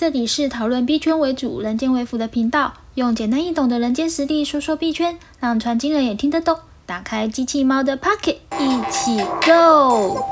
[0.00, 6.56] 这里是讨论币圈为主、人间为辅的频道，用简单易懂的人间实力说说币圈，让传经人也听得懂。
[6.86, 10.24] 打开机器猫的 Pocket，一起 Go！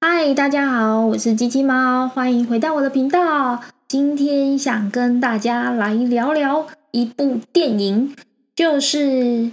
[0.00, 3.60] 嗨，大家好，我是机器猫，欢迎回到我的频道。
[3.86, 8.16] 今天想跟大家来聊聊一部电影，
[8.56, 9.52] 就是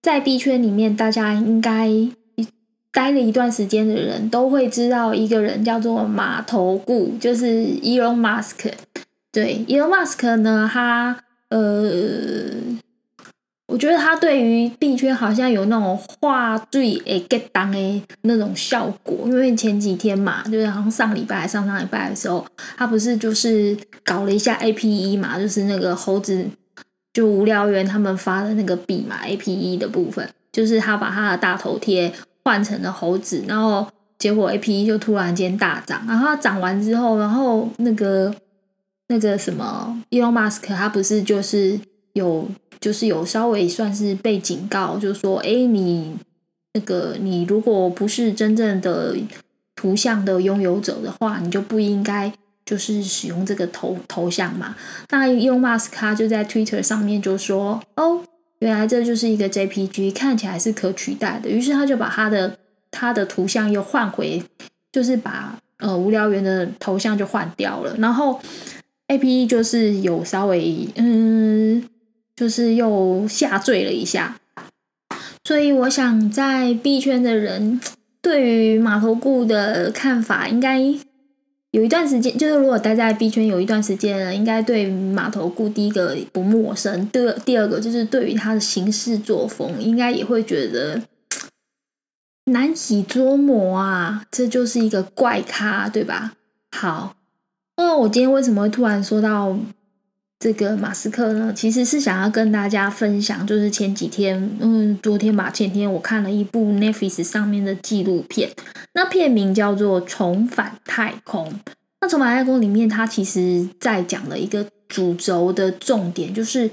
[0.00, 1.90] 在币圈里面，大家应该。
[2.92, 7.46] 待了一段时间的人都会知道一个人叫做马头顾，就是
[7.82, 8.72] Elon Musk。
[9.30, 11.16] 对，Elon Musk 呢，他
[11.50, 12.50] 呃，
[13.68, 19.18] 我觉得他对于币圈好像有那种画最诶 get 当诶那种效果。
[19.26, 22.44] 因为前几天嘛，就是好像上礼拜、上上礼拜的时候，
[22.76, 26.44] 他不是就是搞了一下 APE 嘛，就是那个猴子
[27.12, 32.12] 就无聊猿他们发的那个币嘛，APE 的部分，就是他把他的大头贴。
[32.44, 33.86] 换成了猴子，然后
[34.18, 38.34] 结果 A P E 就突然间大涨，然后涨完之后，然后那个
[39.08, 41.78] 那个什么 Elon Musk 他不是就是
[42.14, 42.48] 有
[42.80, 46.16] 就是有稍微算是被警告，就是说哎你
[46.74, 49.16] 那个你如果不是真正的
[49.76, 52.32] 图像的拥有者的话，你就不应该
[52.64, 54.74] 就是使用这个头头像嘛。
[55.10, 58.22] 那 Elon Musk 他就在 Twitter 上面就说哦。
[58.60, 61.50] 原来这就是一个 JPG，看起来是可取代的。
[61.50, 62.56] 于是他就把他的
[62.90, 64.42] 他的图像又换回，
[64.92, 67.94] 就是把呃无聊猿的头像就换掉了。
[67.98, 68.40] 然后
[69.08, 71.84] APE 就是有稍微嗯，
[72.36, 74.36] 就是又下坠了一下。
[75.44, 77.80] 所以我想在币圈的人
[78.22, 80.94] 对于马头顾的看法应该。
[81.72, 87.06] 有一段时间，就是如果待在 B 圈有一段时间了，应该对马头顾第一个不陌生。
[87.10, 91.00] 第二，第二个就是对于他的行事作风，应该也会觉得
[92.46, 94.24] 难以捉摸啊。
[94.30, 96.32] 这就是一个怪咖，对吧？
[96.72, 97.14] 好，
[97.76, 99.56] 那我今天为什么会突然说到？
[100.40, 108.50] 这个马斯克呢，其实是想要跟大家分享，就是前几天，嗯，昨天吧，前天我看了一部 Netflix 上面的纪录片，
[108.94, 111.46] 那片名叫做《重返太空》。
[112.00, 116.70] 那《重返太空》里面，它其实在讲了一个主轴的重点，就是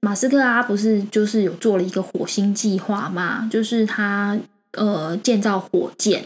[0.00, 4.38] 马斯克啊，不是就是有做了一个火星计划嘛，就是他
[4.72, 6.24] 呃建造火箭，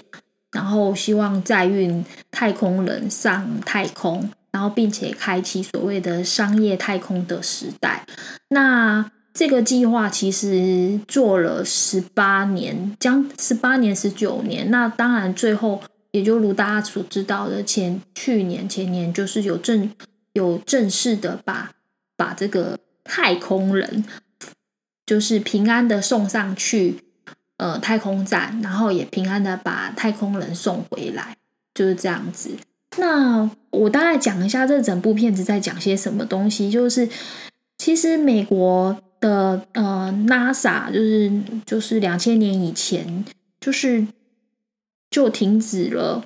[0.53, 4.31] 然后希望载运太空人上太空。
[4.55, 8.07] 然后，并且开启所谓的商业太空的时代。
[8.51, 14.71] 那这个计划其实做了十八年，将十八年、十九年。
[14.71, 15.83] 那当然，最后
[16.13, 19.91] 也就如大家所知道的，前去年、前年就是有正
[20.35, 21.73] 有正式的把
[22.17, 24.05] 把这个太空人，
[25.05, 27.01] 就是平安的送上去
[27.57, 31.37] 呃太空站，然后也平安的把太空人送回来，
[31.75, 32.51] 就是这样子。
[32.97, 36.71] 那我大概讲一下这整部片子在讲些什么东西。
[36.71, 37.09] 就是
[37.79, 41.33] 其实美国的呃 NASA 就是
[41.67, 43.25] 就是两千年以前
[43.61, 44.07] 就是
[45.11, 46.25] 就停止了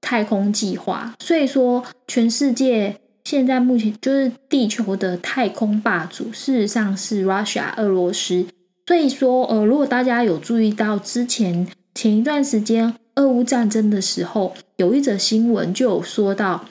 [0.00, 8.46] 太空计划，所以说全世界现在目前就是地球的太空霸主，事实上是 Russia 俄罗斯。
[8.86, 12.94] 所以说呃，如果大家有注意到之前前一段时间。
[13.18, 16.66] 俄乌战争的时候，有一则新闻就有说到，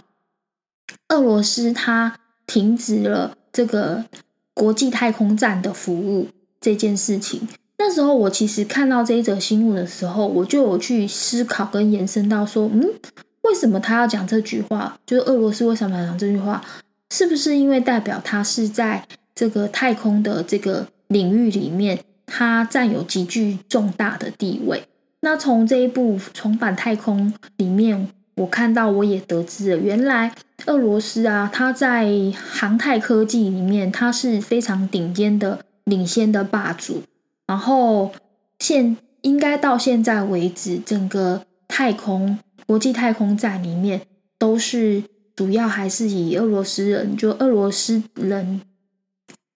[1.09, 4.05] 俄罗斯它停止了这个
[4.53, 6.29] 国际太空站的服务
[6.61, 7.45] 这件事情。
[7.77, 12.93] 那时候我其实看到这一则新闻的时候，我就有去思考跟延伸到说，嗯，
[13.41, 14.97] 为什么他要讲这句话？
[15.05, 16.63] 就是俄罗斯为什么要讲这句话？
[17.11, 19.05] 是不是因为代表他是在
[19.35, 24.87] 这个太空的这个领域里面，他占有极具重大的地位？
[25.29, 30.33] 那从这一部《重返太空》里面，我看到我也得知了，原来
[30.67, 37.03] 俄罗斯啊，它在航太科技里面，它是非常顶尖的、领先的霸主。
[37.45, 38.13] 然后
[38.59, 44.03] 现应该到现在为止，整个太空国际太空站里面，
[44.39, 45.03] 都是
[45.35, 48.61] 主要还是以俄罗斯人，就俄罗斯人，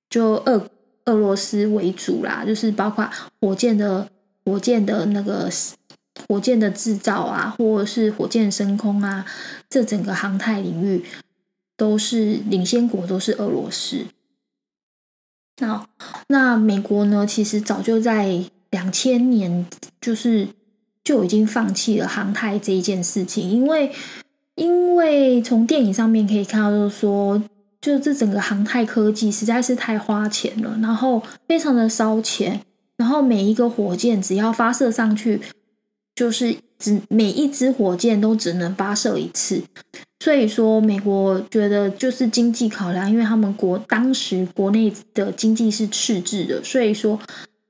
[0.09, 0.69] 就俄
[1.05, 3.09] 俄罗斯为主啦，就是包括
[3.39, 4.09] 火箭的。
[4.51, 5.49] 火箭的那个
[6.27, 9.25] 火箭的制造啊，或者是火箭升空啊，
[9.69, 11.05] 这整个航太领域
[11.77, 14.05] 都是领先国，都是俄罗斯。
[15.61, 15.87] 那
[16.27, 17.25] 那美国呢？
[17.25, 19.65] 其实早就在两千年，
[20.01, 20.49] 就是
[21.01, 23.93] 就已经放弃了航太这一件事情，因为
[24.55, 27.41] 因为从电影上面可以看到，就是说，
[27.79, 32.61] 就这整个航太科技实在是太花钱了，然后非常的烧钱。
[33.01, 35.41] 然后每一个火箭只要发射上去，
[36.13, 39.63] 就是只每一支火箭都只能发射一次，
[40.19, 47.19] 所以说美国觉得就是经济考量，因为他们国当时国内的经济是赤字的，所以说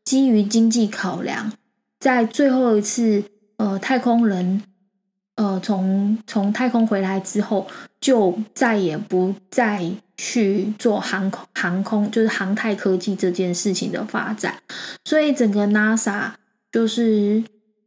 [0.04, 1.54] 基于经济考量，
[2.01, 3.24] 在最后一次
[3.56, 4.62] 呃太空人
[5.38, 7.66] 呃从从太空回来之后，
[8.01, 9.89] 就再也不再
[10.24, 14.62] 去做航空航空就是航太科技这件事情的发展，
[15.04, 16.32] 所以整个 NASA
[16.72, 17.44] 就是。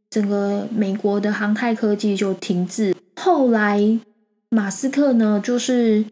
[0.07, 2.95] 整个美国的航太科技就停滞。
[3.17, 3.99] 后来，
[4.47, 6.05] 马斯克呢，就是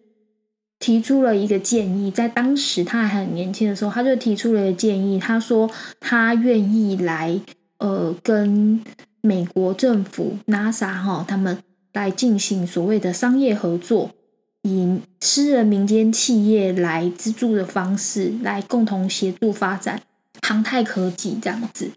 [0.78, 5.72] 提出了一个建议，在当时他还很年轻的时候，他就提出了建议，他说
[6.02, 7.40] 他愿意来，
[7.78, 8.82] 呃，跟
[9.22, 11.58] 美国政府 NASA 哈他们
[11.94, 14.12] 来进行所谓的商业合作，
[14.64, 20.02] 以私人民间企业来资助的方式，来共同协助发展
[20.42, 21.92] 航太科技这样子。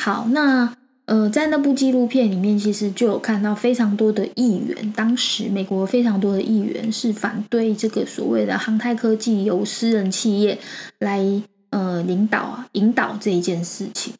[0.00, 0.76] 好，那。
[1.04, 10.56] 呃，在那部纪录片里面，其实就有看到非常多的议员，当时美国非常多的议员是反对这个所谓的航太科技由私人企业
[11.00, 11.20] 来
[11.70, 14.14] 呃领导啊引导这一件事情，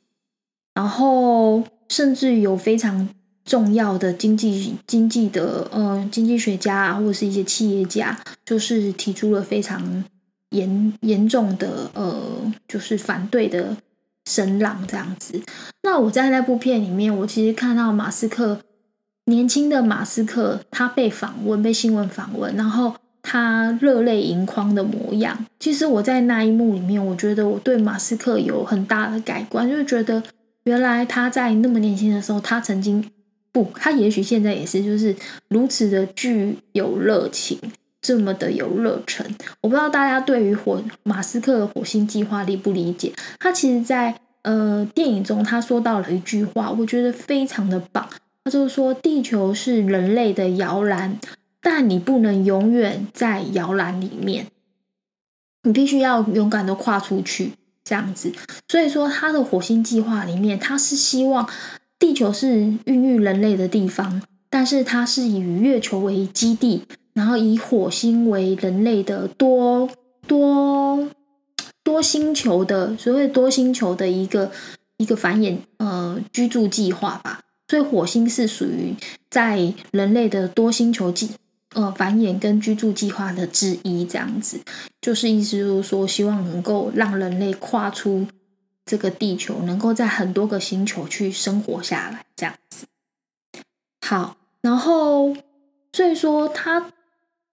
[0.74, 3.08] 然后甚至有非常
[3.44, 10.04] 重要的经济经济的呃经济学家啊，或者是一些企业家，就是提出了非常
[10.50, 12.20] 严严重的呃
[12.66, 13.76] 就是反对的。
[14.24, 15.42] 声浪这样子，
[15.82, 18.60] 那我在那部片里面，我其实看到马斯克
[19.24, 25.44] 年轻的马斯克，他被访问，被新闻访问，然后他热泪盈眶的模样。
[25.58, 30.22] 其实我在那一幕里面，我觉得我对马斯克有很大的改观，就是觉得
[30.62, 33.04] 原来他在那么年轻的时候，他曾经
[33.52, 35.14] 不，他也许现在也是，就是
[35.48, 37.58] 如此的具有热情。
[38.00, 39.24] 这么的有热忱，
[39.60, 43.12] 我不知道大家对于火马斯克的火星计划理不理解？
[43.38, 44.12] 他其实，在
[44.42, 48.08] 呃电影中，他说到了一句话，我觉得非常的棒。
[48.42, 51.16] 他就是说，地球是人类的摇篮，
[51.60, 54.48] 但你不能永远在摇篮里面，
[55.62, 57.52] 你必须要勇敢的跨出去，
[57.84, 58.32] 这样子。
[58.66, 61.48] 所以说，他的火星计划里面，他是希望
[62.02, 64.20] 地球是孕育人类的地方，
[64.50, 66.82] 但是它是以月球为基地。
[67.14, 69.86] 然后以火星为人类的多
[70.26, 71.10] 多
[71.84, 74.50] 多星球的所谓多星球的一个
[74.96, 78.94] 一个繁衍呃居住计划吧，所以火星是属于
[79.28, 81.28] 在人类的多星球计
[81.74, 84.58] 呃繁衍跟居住计划的之一，这样子
[85.02, 88.26] 就是意思就是说，希望能够让人类跨出
[88.92, 92.84] 这个地球，能够在很多个星球去生活下来，这样子。
[94.06, 95.34] 好，然后
[95.94, 96.92] 所以说他。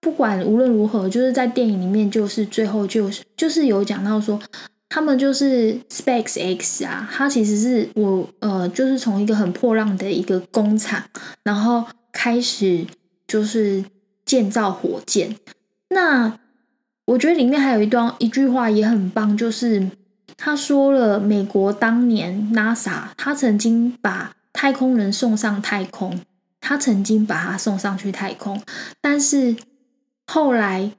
[0.02, 4.40] 不管无论如何，就是在电影里面，就是最后就是就是有讲到说，
[4.88, 11.04] 他们就是 Space X 啊，它其实是我呃，就是从一个很破烂的一个工厂，
[11.42, 12.86] 然后开始
[13.26, 13.84] 就是
[14.24, 15.36] 建造火箭。
[15.90, 16.38] 那
[17.04, 19.86] 我觉得里面还有一段一句话也很棒，就是
[20.40, 26.20] 他说了，美国当年 NASA 他曾经把太空人送上太空，
[26.60, 28.60] 他曾经把他送上去太空，
[29.00, 29.54] 但是。
[30.32, 30.92] 后来，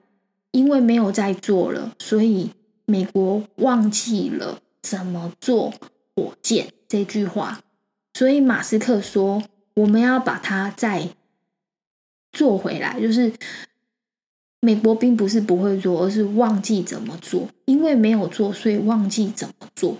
[0.51, 2.51] 因为没有再做了，所以
[2.83, 5.73] 美国忘记了怎么做
[6.13, 7.61] 火箭这句话。
[8.13, 9.41] 所以马斯克说
[9.75, 11.12] ：“我们要把它再
[12.33, 13.31] 做回来。”就是
[14.62, 17.50] 美国并不是不会做，而是忘记怎么做。
[17.65, 19.98] 因为没有做，所以忘记怎么做。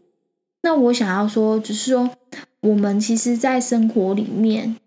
[0.64, 2.12] 那我想要说，只是说，
[2.62, 4.78] 我们其实，在生活里面，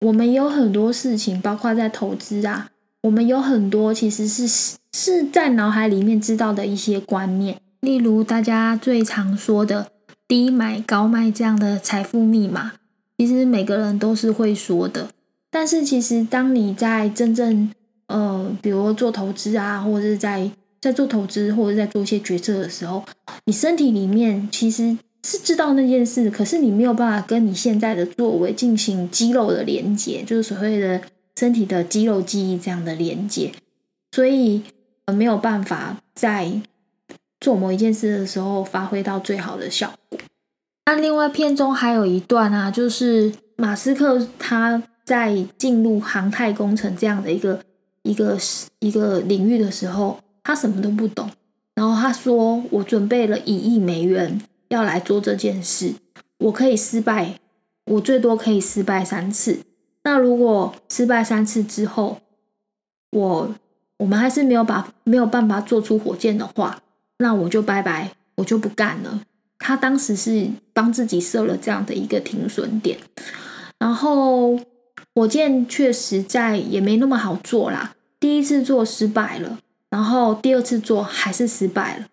[0.00, 2.70] 我们有很多事情，包括在投资啊。
[3.02, 9.90] 我们有很多其实是是在脑海里面知道的一些观念，例如大家最常说的
[10.28, 12.72] 低买高卖这样的财富密码，
[13.16, 15.08] 其实每个人都是会说的。
[15.50, 17.72] 但是其实当你在真正
[18.10, 20.50] 呃，比如做投资啊，或者是在
[20.80, 23.02] 在做投资或者在做一些决策的时候，
[23.46, 31.00] 你身体里面其实是知道那件事，可是你没有办法跟你现在的作为进行肌肉的连接，就是所谓的。
[31.38, 33.52] 身体的肌肉记忆这样的连接，
[34.12, 34.62] 所以
[35.06, 36.60] 呃没有办法在
[37.40, 40.18] 做某一件事的时候发挥到最好的效果。
[40.84, 47.58] 那另外片中还有一段啊，就是马斯克他在进入航太工程这样的一个
[48.02, 48.38] 一个
[48.78, 51.30] 一个领域的时候，他什么都不懂。
[51.74, 55.94] 然后他说：“我准备了一亿美元要来做这件事，
[56.38, 57.38] 我可以失败，
[57.86, 59.60] 我最多可以失败三次。”
[60.04, 62.18] 那如果失败三次之后，
[63.12, 63.54] 我
[63.98, 66.82] 我们还是没有把没有办法做出火箭的话，
[67.18, 69.22] 那我就拜拜，我就不干了。
[69.58, 72.98] 他当时是帮自己设了这样的一个停损点。
[73.78, 74.58] 然后
[75.14, 79.58] 火箭确实在也没那么好做啦，第一次做失败了，
[79.90, 82.06] 然后第二次做还是失败了，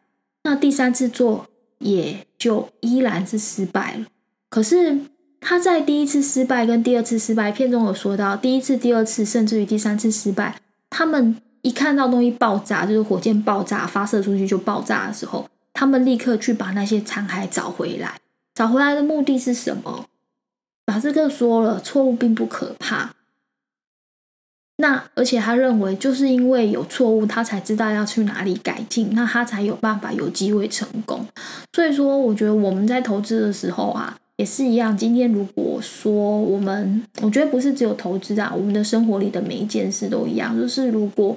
[0.43, 1.45] 那第三次做
[1.79, 4.05] 也就依然是失败了。
[4.49, 4.99] 可是
[5.39, 18.19] 他在第一次失败跟第二次失败片中有说到，第一次、第二次甚至于第三次失败，他们一看到东西爆炸，就是火箭爆炸发射出去就爆炸的时候，他们立刻去把那些残骸找回来。
[18.55, 20.05] 找回来的目的是什么？
[20.87, 23.13] 马斯克说了，错误并不可怕。
[24.77, 31.25] 那而且他认为，就是因为有错误，他才知道要去哪里改进，那他才有办法有机会成功。
[31.73, 34.95] 所以说，我觉得我们在投资的时候啊，也是一样。
[34.95, 40.57] 今天如果说我们，我觉得不是只有投资啊，我们的生活里的每一件事都一样。
[40.57, 41.35] 就是如果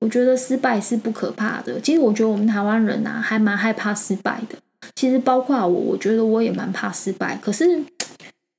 [0.00, 4.58] 我觉得失败是不可怕的，其实我觉得我们台湾人啊，还蛮害怕失败的。
[4.96, 7.38] 其实包括我，我觉得我也蛮怕失败。
[7.40, 7.84] 可是，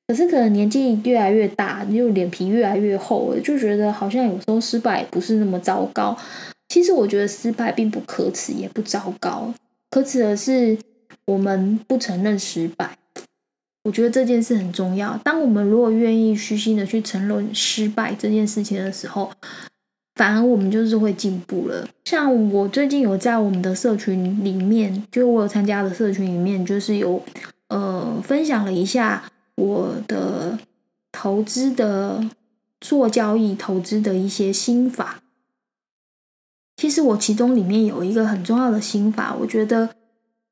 [0.08, 6.18] 可是可能年纪越来越大，就脸皮越来越厚了，就觉得好像有时候失败不是那么糟糕。
[6.70, 9.54] 其实我觉得失败并不可耻，也不糟糕。
[9.92, 10.78] 可耻的是
[11.26, 12.98] 我们不承认失败。
[13.84, 15.20] 我觉得这件事很重要。
[15.24, 19.30] 当我们如果愿意虚心的去承认失败这件事情的时候，
[20.16, 21.88] 反而我们就是会进步了。
[22.06, 27.22] 像我最近有在我们的社群里面，就我有参加的社群里面，就是有
[27.68, 29.24] 呃分享了一下
[29.56, 30.60] 我的
[31.12, 32.30] 投资的
[32.80, 35.22] 做交易投资的一些心法。
[36.78, 39.90] 其实我其中里面有一个很重要的心法，我觉得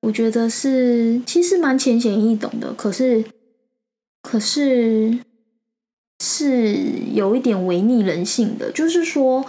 [0.02, 3.26] 我觉得是其实蛮浅显易懂的，可是
[4.22, 5.20] 可是。
[6.24, 6.78] 是
[7.16, 9.44] 有一点违逆人性的，就是说，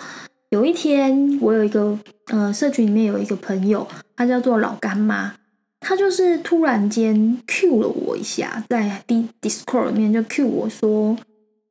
[0.48, 5.34] 有一天我有一个呃社群里面有一个朋友，他叫做老干妈，
[5.82, 11.16] 他就是突然间 Q 了我一下，在 D Discord 里面就 Q 我说，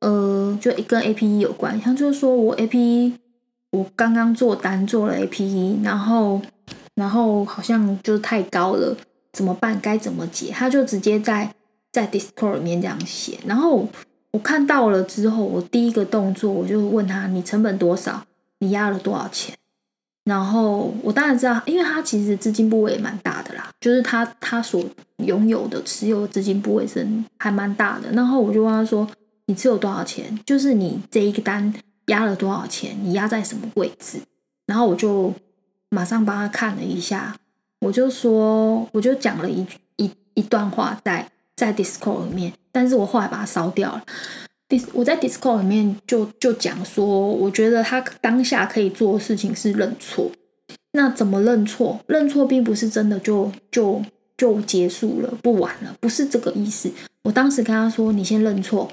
[0.00, 3.14] 呃，就跟 A P E 有关，他就是说我 A P E
[3.70, 6.40] 我刚刚做单做了 A P E，然后
[6.94, 8.96] 然后好像就太高了，
[9.32, 9.80] 怎么办？
[9.80, 10.52] 该怎么解？
[10.52, 11.52] 他就直接在
[11.90, 13.88] 在 Discord 里面这样写，然后。
[14.34, 18.24] 我看到了之后，我第一个动作我就问他：“你成本多少？
[18.60, 19.54] 你压了多少钱？”
[20.24, 24.84] 然后我当然知道，因为他其实资金部位也蛮大的啦，就是他他所
[25.18, 27.06] 拥有的持有资金部位是
[27.38, 28.10] 还蛮大的。
[28.12, 29.08] 然后我就问他说
[29.46, 30.38] ：“你持有多少钱？
[30.46, 31.72] 就是你这一个单
[32.06, 32.96] 压了多少钱？
[33.02, 34.20] 你压在什么位置？”
[34.66, 35.32] 然后我就
[35.90, 37.36] 马上帮他看了一下，
[37.80, 41.28] 我就说，我就讲了一一一段话在。
[41.54, 44.02] 在 Discord 里面，但是我后来把它烧掉了。
[44.72, 50.30] Dis 我在 Discord 里面就就讲说，我觉得他当下可以做的事情是认错。
[50.92, 52.00] 那怎么认错？
[52.06, 54.02] 认错并不是真的就就
[54.34, 56.90] 就结束了，不玩了，不是这个意思。
[57.24, 58.90] 我当时跟他说，你先认错，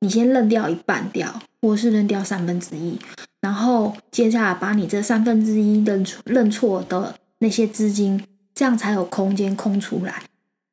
[0.00, 2.98] 你先认掉一半掉，或是认掉三分之一，
[3.42, 10.22] 然后接下来把你这三分之一认认错的那些资金，这样才有空间空出来。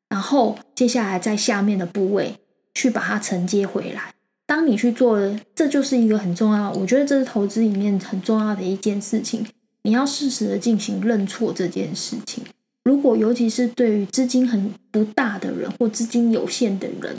[0.07, 2.37] 然后接下来在下面的部位
[2.73, 4.14] 去把它承接回来。
[4.47, 9.45] 当你去做了，这就是一个很重要，我觉得这是投资里面很重要的一件事情。
[9.81, 12.43] 你要适时的进行认错这件事情。
[12.83, 17.15] 如果尤其是对于资金很不大的人，或资金有限的人，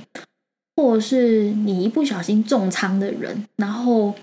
[0.76, 4.14] 或者是你一不小心重仓的人，然后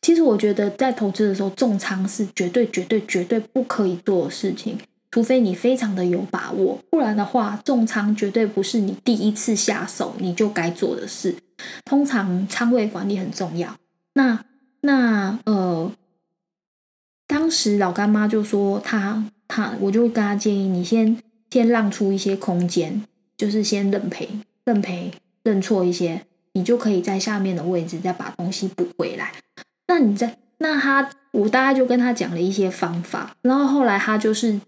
[0.00, 4.78] 其实我觉得在投资的时候重仓是绝对绝对绝对不可以做的事情。
[5.10, 11.34] 除非你非常的有把握，不然的话，重仓绝对不是你第一次下手你就该做的事。
[11.84, 13.76] 通常仓位管理很重要。
[14.14, 14.44] 那
[14.80, 15.92] 那呃，
[17.26, 21.16] 当时老干妈就说他他，我就跟他建议，你先
[21.50, 23.02] 先让出一些空间，
[23.36, 24.28] 就是先认赔、
[24.64, 29.32] 认赔、认错一些，你就可以在下面的位置再把东西补回来。
[29.86, 34.60] 那你在那他，我大概就跟他讲了一些方法，然后后来他就是。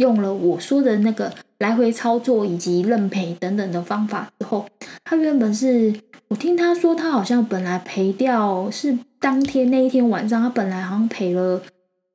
[0.00, 4.66] 用了我说的那个来回操作以及认赔等等的方法之后，
[5.04, 5.94] 他原本是
[6.28, 11.62] 我听他说，他好像本来赔掉是当天那一天晚上，他本来好像赔了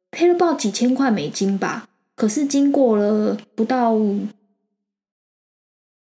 [0.10, 1.88] 赔了不知道几千块美金吧。
[2.16, 3.94] 可是经过了不到，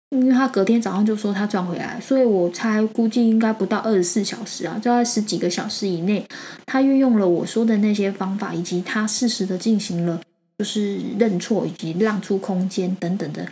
[0.09, 6.25] 因为他隔天早上就说他赚回来，所以我猜估计应该不到二十四小时啊，就在十几个小时以内，
[6.65, 10.19] 他运用了我说的那些方法，以及他适时的进行了。
[10.59, 13.47] 就是认错以及让出空间等等的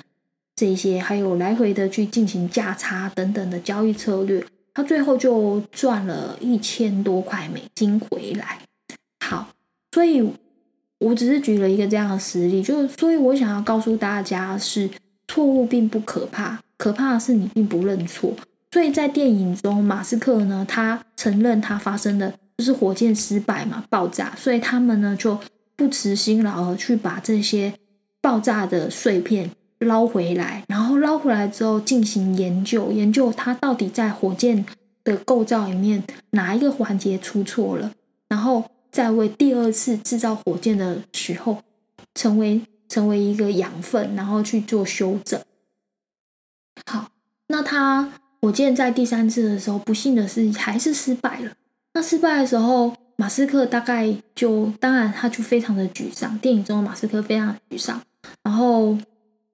[0.58, 8.60] 这些，还有来回的去进行价差等等的交易策略，他最后就赚了一千多块美金回来。
[9.24, 9.54] 好，
[9.94, 10.30] 所以
[11.00, 14.90] 我只是举了一个这样的实例，就是所以我想要告诉大家是
[15.30, 18.34] 错误并不可怕，可怕的是你并不认错。
[18.74, 25.40] 所以在电影中，马斯克呢，他承认他发生的就是火箭失败嘛，爆炸，所以他们呢就
[25.78, 27.76] 不辞辛劳去把这些
[28.20, 34.66] 爆炸的碎片捞回来，然后捞回来之后进行研究，研究它到底在火箭
[35.06, 37.94] 的构造里面哪一个环节出错了，
[38.28, 41.64] 然后再为第二次制造火箭的时候
[42.16, 45.40] 成为成为一个养分，然后去做修正。
[46.86, 47.10] 好，
[47.48, 48.12] 那他。
[48.40, 51.52] 火箭在第三次的时候，不幸的是还是失败了。
[51.96, 56.38] 那失败的时候，马斯克大概就当然他就非常的沮丧。
[56.40, 58.02] 电影中的马斯克非常的沮丧，
[58.44, 58.98] 然后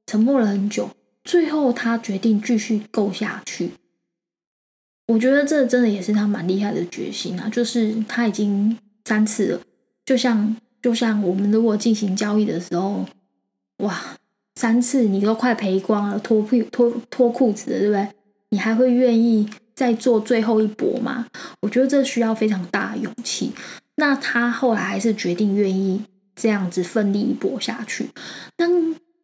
[0.06, 0.90] 沉默了很久。
[1.24, 3.72] 最后他决定继续够下去。
[5.08, 7.50] 我觉得这真的也是他蛮厉害的决心啊！
[7.50, 9.62] 就是他已经三次了，
[10.06, 13.06] 就像就像我们如果进行交易的时候，
[13.78, 14.18] 哇，
[14.56, 18.08] 三次你都快赔光了，脱裤脱脱裤子了，对不对？
[18.50, 21.28] 你还会愿意再做最后一搏吗？
[21.62, 23.52] 我觉得这需要非常大的勇气。
[23.96, 26.02] 那他后来还是决定愿意
[26.36, 28.10] 这样子奋力一搏下去。
[28.58, 28.66] 那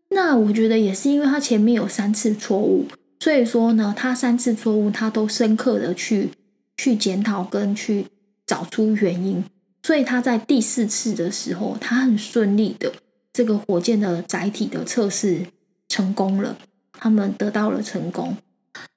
[0.09, 2.85] 那我觉得也是因为他前面有三次错误，
[3.19, 6.29] 所以说呢，他三次错误他都深刻的去
[6.77, 8.05] 去检讨跟去
[8.45, 9.43] 找出原因，
[9.83, 12.91] 所以他在第四次的时候，他很顺利的
[13.31, 15.45] 这个火箭的载体的测试
[15.87, 16.57] 成功了，
[16.93, 18.35] 他们得到了成功。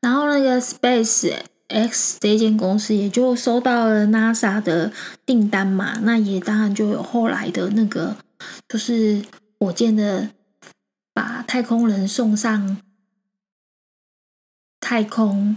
[0.00, 1.32] 然后那个 Space
[1.68, 4.92] X 这间公司也就收到了 NASA 的
[5.24, 8.16] 订单嘛，那也当然就有后来的那个，
[8.68, 9.22] 就是
[9.58, 10.30] 火箭的
[11.14, 12.76] 把太空人送上
[14.80, 15.56] 太空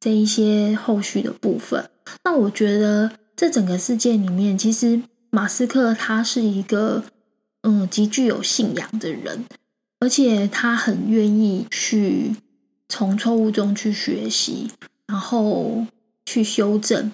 [0.00, 1.90] 这一些后续的部分。
[2.24, 7.04] 那我觉得这整个事件里面，其实马斯克他是一个
[7.62, 9.44] 嗯极具有信仰的人，
[10.00, 12.36] 而且他很愿意去。
[12.94, 14.70] 从错误中去学习，
[15.06, 15.86] 然后
[16.26, 17.10] 去修正，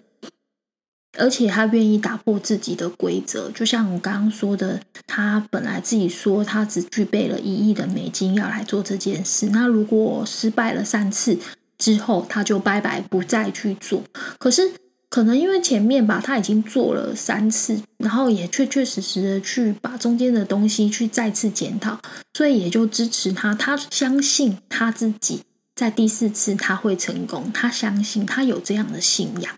[1.17, 3.49] 而且他愿意打破自己的规则。
[3.53, 9.51] 就像我刚刚说的，他本来自己说他只具备了一亿的美金要来做这件事。
[9.51, 11.39] 那如果失败了三次
[11.79, 14.03] 之后，他就拜拜，不再去做。
[14.41, 14.73] 可是
[15.09, 22.01] 可能因为前面吧，他已经做了三次，然后也确确实实的去把中间的东西去再次检讨，
[22.35, 23.55] 所以也就支持他。
[23.55, 25.43] 他相信他自己。
[25.79, 29.55] 在第四次他会成功，他相信他有这样的信仰，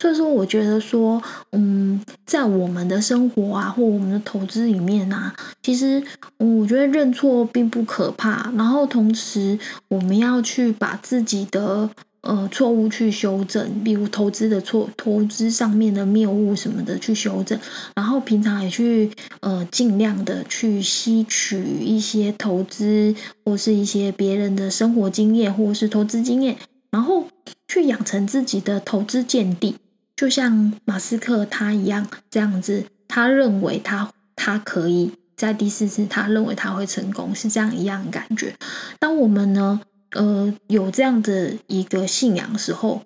[0.00, 6.02] 所以说我觉得说，嗯，在我们的生活啊，或我们的投资里面啊，其实
[6.38, 9.56] 我觉得认错并不可怕，然后同时
[9.86, 11.88] 我们要去把自己的。
[12.22, 17.58] 呃，错误去修正，比如投资的错，投资上面的谬误什么的去修正，
[17.96, 26.58] 然后平常也去呃尽量的去吸取一些投资或是一些别人的生活经验或是投资经验，
[26.90, 27.26] 然后
[27.66, 29.76] 去养成自己的投资见地，
[30.14, 38.54] 就像马斯克他一样这样子，他认为他他可以在第四次，他认为他会成功，是这样一样感觉。
[38.98, 39.80] 当我们呢？
[40.12, 43.02] 呃，有这样的一个信仰时候，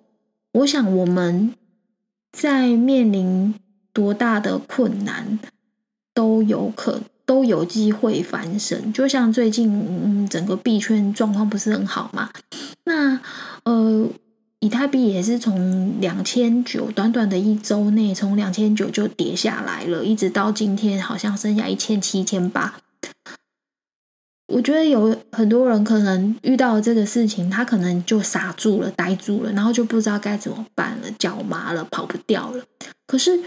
[0.53, 1.53] 我想我们
[2.31, 3.53] 在面临
[3.93, 5.39] 多大的困难
[6.13, 8.91] 都有可都有机会翻身。
[8.91, 12.31] 就像最近，嗯，整个币圈状况不是很好嘛？
[12.85, 13.19] 那
[13.63, 14.07] 呃，
[14.59, 22.79] 以太币也是从两千九短短的一周内，从两千九就跌下来了，一直到今天好像剩下一千七、千八。
[24.47, 32.63] 我觉得有很多人可能遇到这个事情，他可能就傻住了、呆住了，然后就不知道该怎么办了，脚麻了，跑不掉了。
[33.07, 33.39] 可是，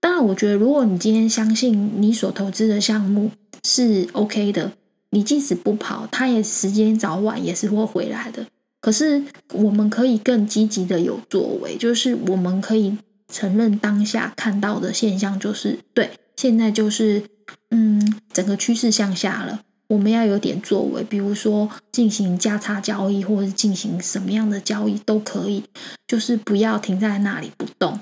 [0.00, 3.30] 当然，我觉得如果你今天相信你所投资的项目
[3.62, 4.72] 是 OK 的，
[5.10, 8.46] 你即使不跑，它也时间早晚也是会回来的。
[8.80, 9.22] 可是，
[9.52, 12.96] 我们可以更积极的有作为，就是我们可以
[13.30, 17.22] 承认当下看到的现象，就是对，现在就是
[17.70, 19.60] 嗯，整个趋势向下了。
[19.90, 25.64] 我们要有点作为，比如说进行价差交易，或者是进行什么样的交易都可以，
[26.06, 27.98] 就是不要停在那里不动，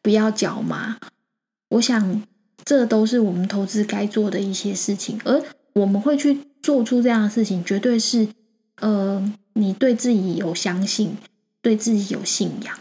[0.00, 0.96] 不要脚麻。
[1.70, 2.22] 我想
[2.64, 5.42] 这都是我们投资该做的一些事情，而
[5.72, 8.28] 我们会去做出这样的事情，绝对是
[8.80, 11.16] 呃，你对自己有相信，
[11.60, 12.78] 对自己有信仰。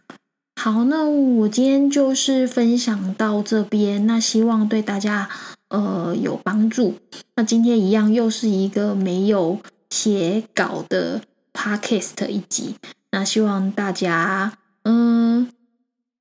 [0.62, 5.28] 好，那我今天就是分享到这边，那希望对大家。
[5.74, 6.94] 呃，有帮助。
[7.36, 9.58] 那今天一样，又是一个没有
[9.90, 11.20] 写稿的
[11.52, 12.76] podcast 一集。
[13.10, 15.50] 那希望大家嗯，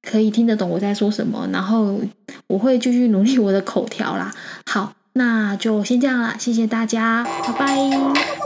[0.00, 1.46] 可以听得懂我在说什么。
[1.52, 2.00] 然后
[2.46, 4.34] 我会继续努力我的口条啦。
[4.64, 8.41] 好，那就先这样啦，谢谢大家，拜拜。